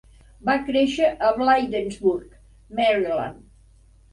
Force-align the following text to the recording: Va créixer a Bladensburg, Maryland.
Va 0.47 0.53
créixer 0.69 1.09
a 1.27 1.29
Bladensburg, 1.35 2.35
Maryland. 2.81 3.41